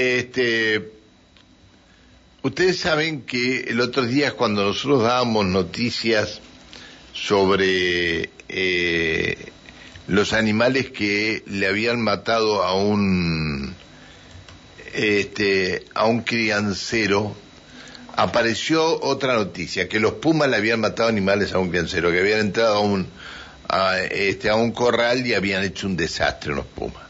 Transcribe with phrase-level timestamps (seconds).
[0.00, 0.92] Este,
[2.44, 6.40] ustedes saben que el otro día cuando nosotros dábamos noticias
[7.12, 9.48] sobre eh,
[10.06, 13.74] los animales que le habían matado a un
[14.94, 17.34] este, a un criancero,
[18.14, 22.38] apareció otra noticia, que los pumas le habían matado animales a un criancero, que habían
[22.38, 23.08] entrado a un,
[23.68, 27.02] a, este, a un corral y habían hecho un desastre los pumas.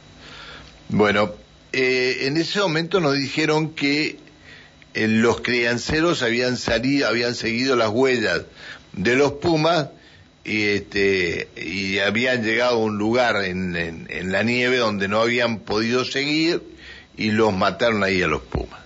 [0.88, 1.34] Bueno,
[1.72, 4.16] eh, en ese momento nos dijeron que
[4.94, 8.42] eh, los crianceros habían salido, habían seguido las huellas
[8.92, 9.88] de los pumas
[10.44, 16.62] y este habían llegado a un lugar en, la nieve donde no habían podido seguir
[17.18, 18.80] y los mataron ahí a los Pumas.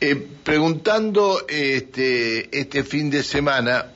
[0.00, 3.86] Eh, preguntando este, este fin de semana,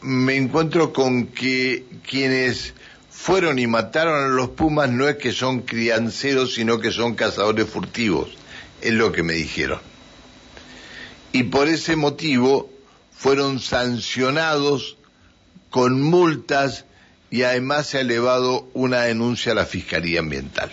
[0.00, 2.74] me encuentro con que quienes
[3.22, 7.68] fueron y mataron a los Pumas no es que son crianceros, sino que son cazadores
[7.68, 8.30] furtivos,
[8.80, 9.78] es lo que me dijeron.
[11.30, 12.70] Y por ese motivo
[13.12, 14.96] fueron sancionados
[15.68, 16.86] con multas
[17.30, 20.72] y además se ha elevado una denuncia a la Fiscalía Ambiental.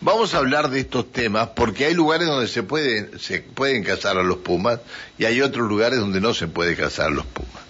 [0.00, 4.18] Vamos a hablar de estos temas porque hay lugares donde se pueden, se pueden cazar
[4.18, 4.80] a los pumas
[5.18, 7.62] y hay otros lugares donde no se puede cazar a los pumas.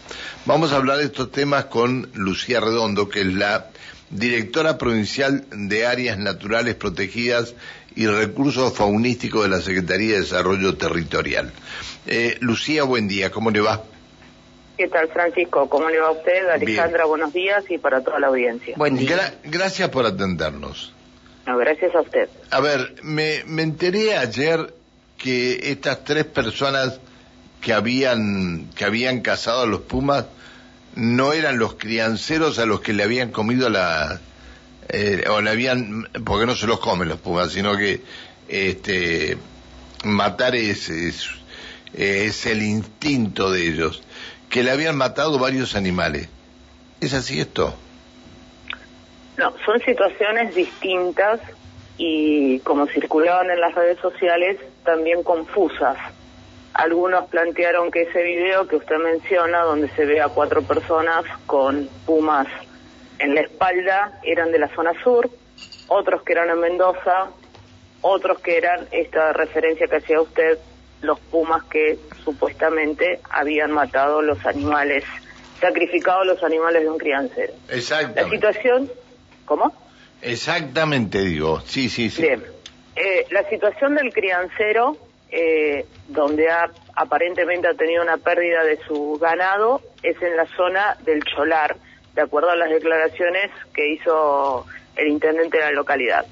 [0.47, 3.71] Vamos a hablar de estos temas con Lucía Redondo, que es la
[4.11, 7.55] directora provincial de Áreas Naturales Protegidas
[7.95, 11.53] y Recursos Faunísticos de la Secretaría de Desarrollo Territorial.
[12.07, 13.83] Eh, Lucía, buen día, ¿cómo le va?
[14.77, 15.69] ¿Qué tal, Francisco?
[15.69, 16.49] ¿Cómo le va a usted?
[16.51, 18.75] Alejandra, buenos días y para toda la audiencia.
[18.77, 19.35] Buen día.
[19.45, 20.93] gracias por atendernos.
[21.47, 22.29] No, gracias a usted.
[22.51, 24.75] A ver, me, me enteré ayer
[25.17, 27.01] que estas tres personas
[27.63, 30.27] que habían, que habían cazado a los pumas
[30.97, 34.21] no eran los crianceros a los que le habían comido la,
[34.89, 38.01] eh, o le habían, porque no se los comen los pumas, sino que
[38.49, 39.37] este,
[40.05, 41.29] matar es, es,
[41.95, 44.03] es el instinto de ellos
[44.49, 46.29] que le habían matado varios animales.
[47.01, 47.75] ¿Es así esto?
[49.37, 51.41] No, son situaciones distintas
[51.99, 55.97] y como circulaban en las redes sociales, también confusas.
[56.77, 61.89] Algunos plantearon que ese video que usted menciona, donde se ve a cuatro personas con
[62.05, 62.47] pumas
[63.19, 65.31] en la espalda, eran de la zona sur,
[65.89, 67.31] otros que eran en Mendoza,
[68.03, 70.59] otros que eran esta referencia que hacía usted
[71.01, 75.03] los pumas que supuestamente habían matado los animales,
[75.59, 77.55] sacrificado los animales de un criancero.
[77.69, 78.23] Exactamente.
[78.23, 78.93] La situación,
[79.47, 79.75] ¿cómo?
[80.21, 82.21] Exactamente, digo, sí, sí, sí.
[82.21, 82.45] Bien,
[82.97, 84.97] eh, la situación del criancero,
[85.39, 90.97] eh, donde ha, aparentemente ha tenido una pérdida de su ganado, es en la zona
[91.05, 91.77] del Cholar,
[92.15, 94.65] de acuerdo a las declaraciones que hizo
[94.97, 96.25] el intendente de la localidad.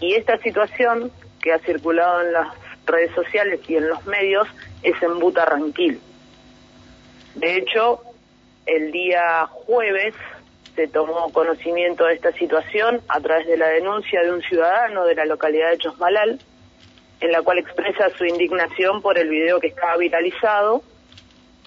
[0.00, 1.10] Y esta situación
[1.40, 2.48] que ha circulado en las
[2.84, 4.46] redes sociales y en los medios
[4.82, 5.98] es en Butarranquil.
[7.36, 8.02] De hecho,
[8.66, 10.14] el día jueves
[10.76, 15.14] se tomó conocimiento de esta situación a través de la denuncia de un ciudadano de
[15.14, 16.38] la localidad de Chosmalal,
[17.20, 20.82] en la cual expresa su indignación por el video que estaba viralizado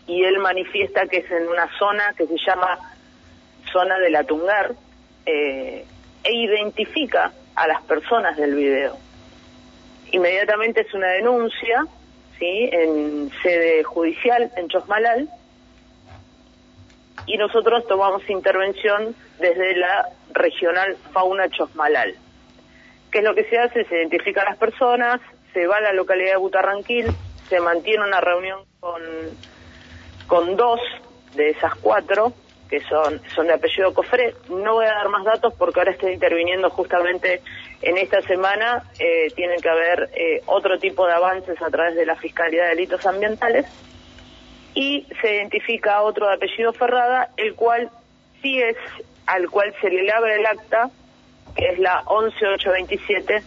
[0.08, 2.80] y él manifiesta que es en una zona que se llama
[3.72, 4.72] zona de la Tungar
[5.26, 5.86] eh,
[6.24, 8.98] e identifica a las personas del video
[10.12, 11.86] inmediatamente es una denuncia,
[12.38, 12.70] ¿sí?
[12.72, 15.30] En sede judicial, en Chosmalal,
[17.26, 22.16] y nosotros tomamos intervención desde la regional Fauna Chosmalal.
[23.12, 23.86] ¿Qué es lo que se hace?
[23.86, 25.20] Se identifican las personas,
[25.54, 27.08] se va a la localidad de Butarranquil,
[27.50, 29.02] se mantiene una reunión con,
[30.28, 30.80] con dos
[31.36, 32.34] de esas cuatro,
[32.70, 34.34] que son, son de apellido Cofré.
[34.50, 37.42] No voy a dar más datos porque ahora estoy interviniendo justamente
[37.82, 38.84] en esta semana.
[38.98, 42.70] Eh, tienen que haber eh, otro tipo de avances a través de la Fiscalía de
[42.70, 43.66] Delitos Ambientales.
[44.74, 47.90] Y se identifica otro de apellido Ferrada, el cual
[48.42, 48.78] sí es
[49.26, 50.90] al cual se le abre el acta,
[51.56, 53.44] que es la 11827,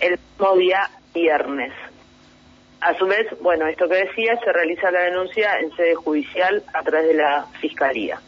[0.00, 1.72] el mismo día viernes.
[2.80, 6.82] A su vez, bueno, esto que decía, se realiza la denuncia en sede judicial a
[6.82, 8.20] través de la Fiscalía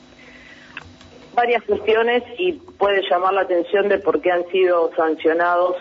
[1.34, 5.76] varias cuestiones y puede llamar la atención de por qué han sido sancionados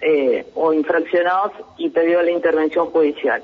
[0.00, 3.42] eh, o infraccionados y pedido la intervención judicial.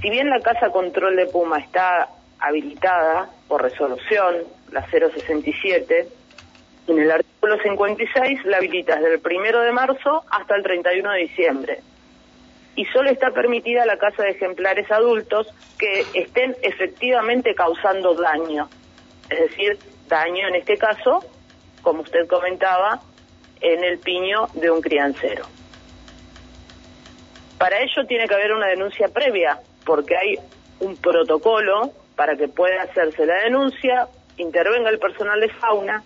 [0.00, 2.08] Si bien la Casa Control de Puma está
[2.38, 4.36] habilitada por resolución,
[4.72, 6.08] la 067,
[6.88, 7.10] en el
[7.46, 11.80] artículo 56 la habilita desde el primero de marzo hasta el 31 de diciembre.
[12.74, 15.48] Y solo está permitida la casa de ejemplares adultos
[15.78, 18.68] que estén efectivamente causando daño.
[19.30, 19.78] Es decir,
[20.08, 21.24] daño en este caso,
[21.82, 23.00] como usted comentaba,
[23.60, 25.46] en el piño de un criancero.
[27.58, 30.38] Para ello tiene que haber una denuncia previa, porque hay
[30.80, 36.02] un protocolo para que pueda hacerse la denuncia, intervenga el personal de fauna,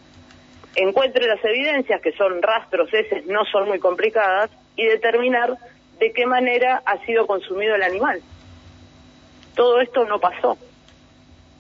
[0.75, 5.57] encuentre las evidencias, que son rastros, heces, no son muy complicadas, y determinar
[5.99, 8.21] de qué manera ha sido consumido el animal.
[9.55, 10.57] Todo esto no pasó.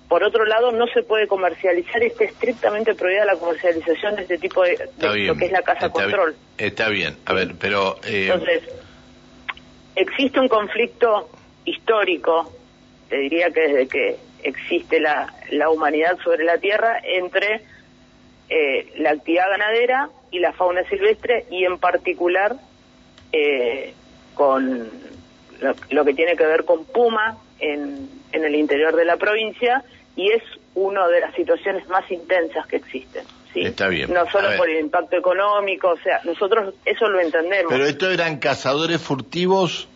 [0.08, 4.62] Por otro lado, no se puede comercializar, está estrictamente prohibida la comercialización de este tipo
[4.62, 6.34] de, lo que es la casa control.
[6.58, 7.96] está bien, a ver, pero...
[8.04, 8.28] Eh...
[8.32, 8.62] Entonces,
[9.94, 11.30] existe un conflicto
[11.64, 12.52] histórico,
[13.08, 17.62] te diría que desde que existe la, la humanidad sobre la Tierra, entre
[18.50, 22.56] eh, la actividad ganadera y la fauna silvestre y en particular
[23.32, 23.94] eh,
[24.35, 24.91] con
[25.91, 29.85] lo, que tiene que ver con Puma en, en el interior de la provincia
[30.17, 30.43] y es
[30.75, 33.25] una de las situaciones más intensas que existen.
[33.52, 33.62] Sí.
[33.62, 34.12] Está bien.
[34.12, 37.73] No solo por el impacto económico, o sea, nosotros eso lo entendemos.
[37.73, 39.88] ¿Pero estos eran cazadores furtivos?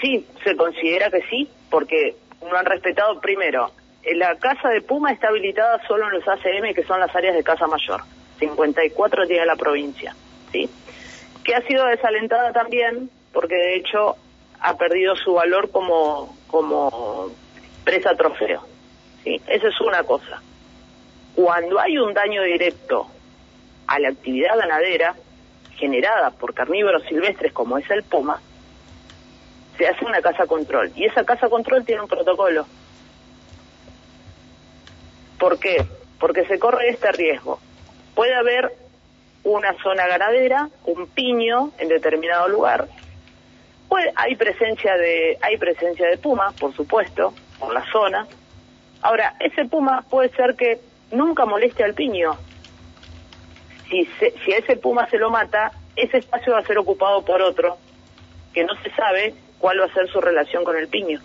[0.00, 3.70] Sí, se considera que sí, porque no han respetado primero.
[4.10, 7.44] La casa de Puma está habilitada solo en los ACM, que son las áreas de
[7.44, 8.02] casa mayor.
[8.38, 10.14] 54 tiene la provincia,
[10.50, 10.68] ¿sí?
[11.44, 14.16] Que ha sido desalentada también, porque de hecho
[14.60, 17.30] ha perdido su valor como, como
[17.84, 18.62] presa trofeo.
[19.24, 19.40] ¿sí?
[19.46, 20.40] Esa es una cosa.
[21.34, 23.06] Cuando hay un daño directo
[23.86, 25.14] a la actividad ganadera
[25.76, 28.40] generada por carnívoros silvestres como es el puma,
[29.76, 30.92] se hace una casa control.
[30.94, 32.66] Y esa casa control tiene un protocolo.
[35.42, 35.84] ¿Por qué?
[36.20, 37.58] Porque se corre este riesgo.
[38.14, 38.76] Puede haber
[39.42, 42.86] una zona ganadera, un piño en determinado lugar.
[43.88, 48.28] Puede, hay presencia de hay presencia de puma, por supuesto, por la zona.
[49.00, 50.78] Ahora, ese puma puede ser que
[51.10, 52.38] nunca moleste al piño.
[53.90, 54.08] Si,
[54.44, 57.78] si a ese puma se lo mata, ese espacio va a ser ocupado por otro,
[58.54, 61.20] que no se sabe cuál va a ser su relación con el piño.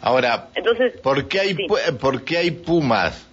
[0.00, 1.54] Ahora, Entonces, ¿por, qué hay,
[2.00, 3.26] ¿por qué hay pumas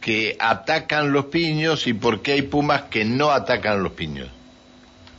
[0.00, 4.30] que atacan los piños y por qué hay pumas que no atacan los piños?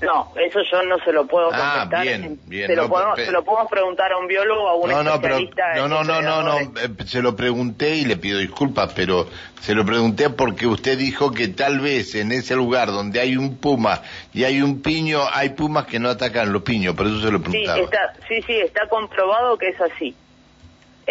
[0.01, 1.99] No, eso yo no se lo puedo ah, contestar.
[1.99, 2.67] Ah, bien, bien.
[2.67, 5.75] Se, lo podemos, se, lo podemos, preguntar a un biólogo, a un no, especialista.
[5.75, 9.27] no, no, no, no, no, eh, se lo pregunté y le pido disculpas, pero
[9.59, 13.57] se lo pregunté porque usted dijo que tal vez en ese lugar donde hay un
[13.57, 14.01] puma
[14.33, 17.41] y hay un piño, hay pumas que no atacan los piños, por eso se lo
[17.41, 17.77] preguntaba.
[17.77, 20.15] Sí, está, sí, sí, está comprobado que es así.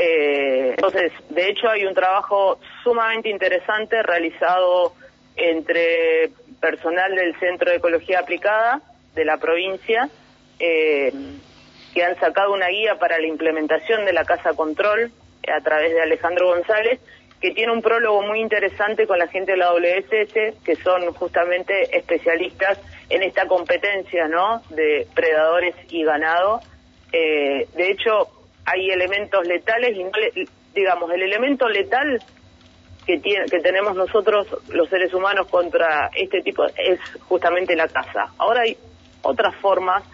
[0.01, 4.93] Eh, entonces, de hecho, hay un trabajo sumamente interesante realizado
[5.35, 6.31] entre
[6.61, 8.81] personal del Centro de Ecología Aplicada
[9.17, 10.09] de la provincia,
[10.61, 11.13] eh,
[11.93, 15.11] que han sacado una guía para la implementación de la Casa Control
[15.53, 17.01] a través de Alejandro González,
[17.41, 21.97] que tiene un prólogo muy interesante con la gente de la WSS, que son justamente
[21.97, 22.79] especialistas
[23.11, 26.61] en esta competencia, ¿no?, de predadores y ganado.
[27.13, 28.38] Eh, de hecho,
[28.71, 30.45] hay elementos letales y,
[30.75, 32.23] digamos, el elemento letal
[33.07, 38.33] que, que tenemos nosotros los seres humanos contra este tipo es justamente la caza.
[38.39, 38.77] Ahora hay
[39.23, 40.05] otras formas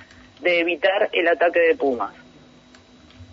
[0.40, 2.14] de evitar el ataque de pumas.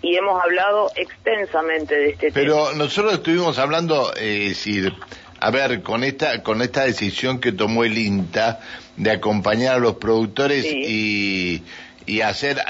[0.01, 2.33] Y hemos hablado extensamente de este tema.
[2.33, 4.91] Pero nosotros estuvimos hablando, eh, decir,
[5.39, 8.59] a ver, con esta, con esta decisión que tomó el INTA
[8.97, 11.63] de acompañar a los productores y
[12.11, 12.61] y hacer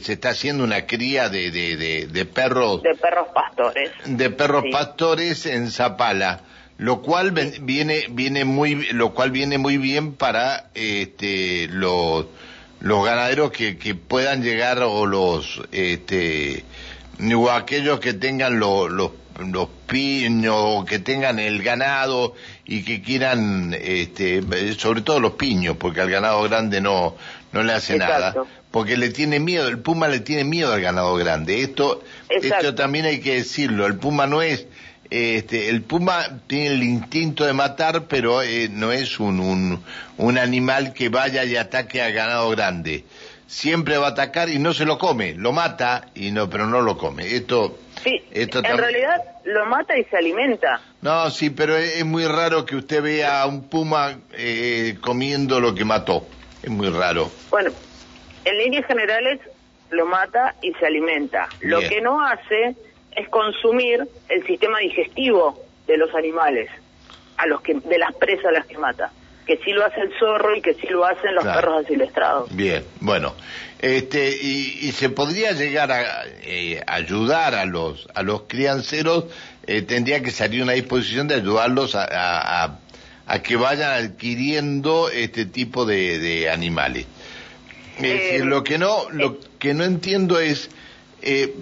[0.00, 2.82] se está haciendo una cría de, de, de, perros.
[2.82, 3.90] De perros pastores.
[4.06, 6.40] De perros pastores en Zapala
[6.78, 12.26] lo cual viene viene muy lo cual viene muy bien para este los
[12.80, 16.64] los ganaderos que, que puedan llegar o los este
[17.34, 23.72] o aquellos que tengan los los los piños, que tengan el ganado y que quieran,
[23.72, 24.42] este,
[24.76, 27.14] sobre todo los piños, porque al ganado grande no,
[27.52, 28.34] no le hace nada
[28.70, 31.62] porque le tiene miedo, el puma le tiene miedo al ganado grande.
[31.62, 34.66] Esto, esto también hay que decirlo, el puma no es,
[35.10, 39.82] este, el puma tiene el instinto de matar, pero eh, no es un, un,
[40.18, 43.04] un animal que vaya y ataque al ganado grande.
[43.46, 46.82] Siempre va a atacar y no se lo come, lo mata y no, pero no
[46.82, 47.34] lo come.
[47.34, 50.82] Esto, sí, esto en realidad lo mata y se alimenta.
[51.00, 55.74] No, sí, pero es, muy raro que usted vea a un puma eh, comiendo lo
[55.74, 56.26] que mató.
[56.62, 57.30] Es muy raro.
[57.48, 57.70] Bueno,
[58.48, 59.40] en líneas generales
[59.90, 61.48] lo mata y se alimenta.
[61.60, 62.76] Lo que no hace
[63.12, 66.70] es consumir el sistema digestivo de los animales,
[67.36, 69.10] a los que de las presas a las que mata,
[69.46, 72.54] que sí lo hace el zorro y que sí lo hacen los perros asilvestrados.
[72.54, 73.34] Bien, bueno,
[73.78, 79.24] este y, se podría llegar a eh, ayudar a los a los crianceros,
[79.66, 82.78] eh, tendría que salir una disposición de ayudarlos a,
[83.28, 87.06] a que vayan adquiriendo este tipo de, animales.
[88.00, 90.70] Eh, lo que no, lo que no entiendo es
[91.22, 91.54] eh,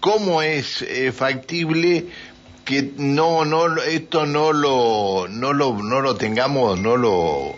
[0.00, 2.06] cómo es eh, factible
[2.64, 7.56] que no, no, esto no lo, no lo, no lo tengamos, no lo,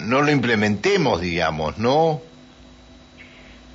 [0.00, 2.20] no lo implementemos, digamos, ¿no?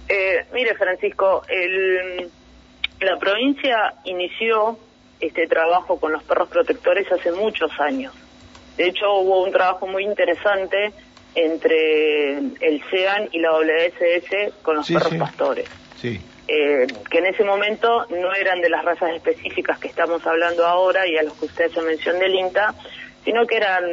[0.08, 2.30] Eh, mire, Francisco, el,
[3.00, 4.78] la provincia inició
[5.20, 8.14] este trabajo con los perros protectores hace muchos años.
[8.78, 10.94] De hecho, hubo un trabajo muy interesante
[11.36, 15.70] entre el CEAN y la WSS con los perros pastores.
[16.00, 16.20] Sí.
[16.48, 21.08] Eh, que en ese momento no eran de las razas específicas que estamos hablando ahora
[21.08, 22.76] y a los que usted se mencionó del INTA,
[23.24, 23.84] sino que eran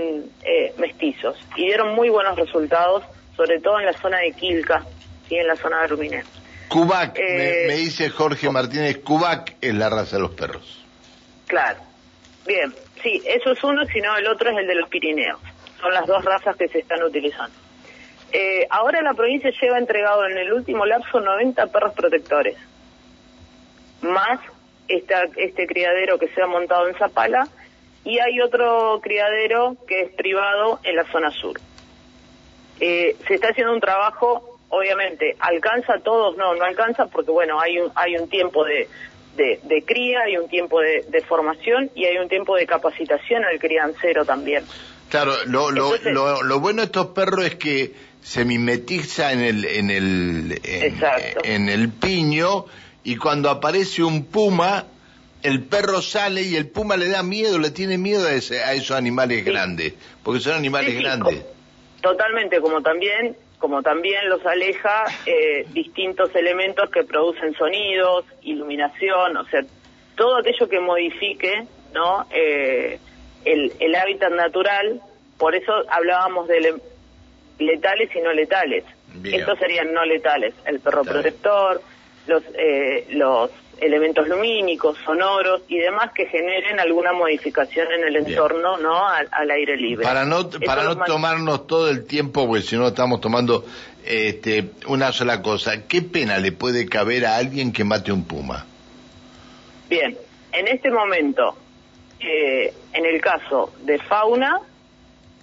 [0.43, 3.05] eh, mestizos y dieron muy buenos resultados,
[3.37, 4.85] sobre todo en la zona de Quilca
[5.29, 6.25] y en la zona de Ruminé.
[6.69, 10.85] Cubac, me, eh, dice Jorge Martínez, Cubac es la raza de los perros.
[11.47, 11.81] Claro,
[12.47, 15.41] bien, sí, eso es uno, sino el otro es el de los Pirineos.
[15.81, 17.57] Son las dos razas que se están utilizando.
[18.33, 22.57] Eh, ahora la provincia lleva entregado en el último lapso 90 perros protectores,
[24.03, 24.39] más
[24.87, 27.49] esta, este criadero que se ha montado en Zapala,
[28.05, 31.59] y hay otro criadero que es privado en la zona sur.
[32.79, 36.37] Eh, se está haciendo un trabajo, obviamente, ¿alcanza a todos?
[36.37, 38.89] No, no alcanza porque, bueno, hay un, hay un tiempo de,
[39.37, 43.59] de, cría, hay un tiempo de, de, formación y hay un tiempo de capacitación al
[43.59, 44.65] criancero también.
[45.11, 49.91] Claro, lo, lo, lo, bueno de estos perros es que se mimetiza en el, en
[49.91, 52.67] el, en, el piño
[53.03, 54.87] y cuando aparece un puma,
[55.43, 58.73] el perro sale y el puma le da miedo, le tiene miedo a, ese, a
[58.75, 61.45] esos animales grandes, porque son animales grandes.
[62.01, 69.45] Totalmente, como también como también los aleja eh, distintos elementos que producen sonidos, iluminación, o
[69.49, 69.61] sea,
[70.17, 72.27] todo aquello que modifique, ¿no?
[72.31, 72.99] Eh,
[73.45, 75.01] el, el hábitat natural,
[75.39, 76.81] por eso hablábamos de
[77.59, 78.85] letales y no letales.
[79.25, 81.83] Estos serían no letales, el perro protector,
[82.27, 88.77] los, eh, los elementos lumínicos, sonoros y demás que generen alguna modificación en el entorno,
[88.77, 89.09] ¿no?
[89.09, 90.05] Al, aire libre.
[90.05, 93.65] Para no, para no tomarnos todo el tiempo, porque si no estamos tomando
[94.05, 98.67] este, una sola cosa, ¿qué pena le puede caber a alguien que mate un puma?
[99.89, 100.17] Bien,
[100.53, 101.57] en este momento
[102.21, 104.61] eh, en el caso de fauna,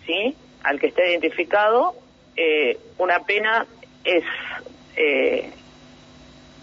[0.05, 0.36] ¿sí?
[0.63, 1.96] al que esté identificado,
[2.36, 3.65] eh, una pena
[4.03, 4.24] es
[4.96, 5.51] eh,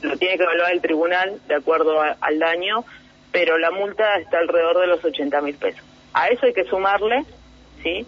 [0.02, 2.85] lo tiene que evaluar el tribunal de acuerdo al daño,
[3.33, 5.83] pero la multa está alrededor de los 80 mil pesos.
[6.12, 7.25] A eso hay que sumarle,
[7.83, 8.06] sí,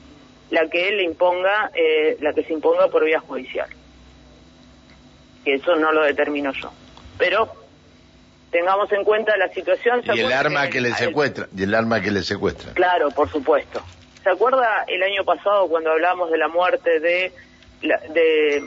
[0.50, 1.72] la que él le imponga,
[2.20, 3.68] la que se imponga por vía judicial.
[5.44, 6.70] Que eso no lo determino yo.
[7.18, 7.50] Pero
[8.56, 10.02] tengamos en cuenta la situación.
[10.14, 12.72] Y el arma que le secuestra, y el arma que le secuestra.
[12.72, 13.82] Claro, por supuesto.
[14.22, 17.32] ¿Se acuerda el año pasado cuando hablamos de la muerte de
[17.82, 18.62] de,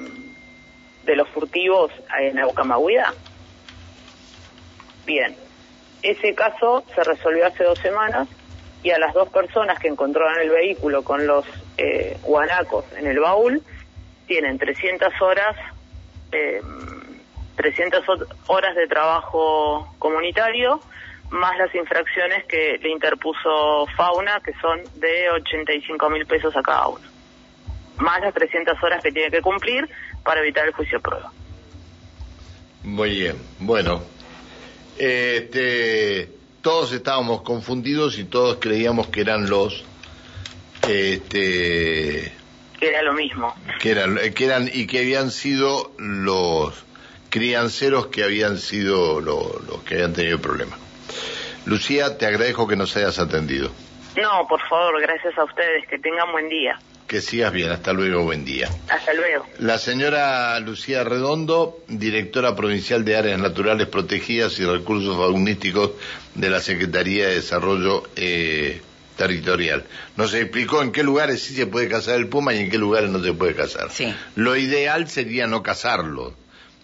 [1.05, 3.13] de los furtivos en Aucamahuida?
[5.08, 5.36] Bien,
[6.03, 8.27] ese caso se resolvió hace dos semanas
[8.84, 11.46] y a las dos personas que encontraron el vehículo con los
[11.77, 13.63] eh, guanacos en el baúl
[14.27, 15.55] tienen 300 horas
[16.31, 16.62] eh,
[17.60, 18.06] 300
[18.48, 20.80] horas de trabajo comunitario,
[21.30, 26.88] más las infracciones que le interpuso Fauna, que son de 85 mil pesos a cada
[26.88, 27.06] uno,
[27.98, 29.89] más las 300 horas que tiene que cumplir
[30.24, 31.34] para evitar el juicio prueba.
[32.84, 34.04] Muy bien, bueno,
[34.98, 36.30] este,
[36.62, 39.84] todos estábamos confundidos y todos creíamos que eran los,
[40.88, 42.32] este,
[42.80, 46.86] que era lo mismo, que eran, que eran y que habían sido los
[47.30, 50.80] crianceros que habían sido los que habían tenido problemas.
[51.66, 53.72] Lucía, te agradezco que nos hayas atendido.
[54.20, 55.88] No, por favor, gracias a ustedes.
[55.88, 56.80] Que tengan buen día.
[57.08, 57.72] Que sigas bien.
[57.72, 58.70] Hasta luego, buen día.
[58.90, 59.46] Hasta luego.
[59.60, 65.92] La señora Lucía Redondo, directora provincial de Áreas Naturales Protegidas y Recursos Faunísticos
[66.36, 68.82] de la Secretaría de Desarrollo eh,
[69.16, 69.86] Territorial.
[70.18, 73.10] Nos explicó en qué lugares sí se puede cazar el puma y en qué lugares
[73.10, 73.90] no se puede cazar.
[73.92, 74.14] Sí.
[74.36, 76.34] Lo ideal sería no cazarlo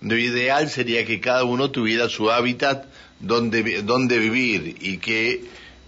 [0.05, 2.85] lo ideal sería que cada uno tuviera su hábitat
[3.19, 5.41] donde, donde vivir y que,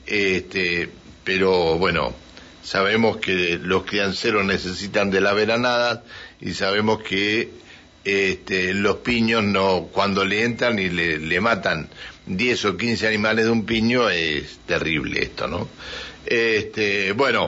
[0.08, 0.90] este,
[1.24, 2.16] pero bueno,
[2.64, 6.04] sabemos que los crianceros necesitan de la veranada
[6.42, 7.50] y sabemos que
[8.04, 11.88] este, los piños no, cuando le entran y le, le matan
[12.26, 15.70] 10 o 15 animales de un piño es terrible esto, ¿no?
[16.26, 17.46] Este, bueno.